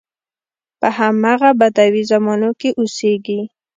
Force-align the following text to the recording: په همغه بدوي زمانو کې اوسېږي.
په 0.79 0.87
همغه 0.99 1.49
بدوي 1.59 2.03
زمانو 2.11 2.49
کې 2.59 2.69
اوسېږي. 2.79 3.39